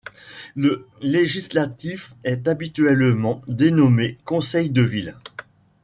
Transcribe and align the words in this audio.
Le 0.55 0.87
législatif 1.03 2.11
est 2.23 2.47
habituellement 2.47 3.43
dénommé 3.47 4.17
conseil 4.25 4.71
de 4.71 4.81
Ville. 4.81 5.15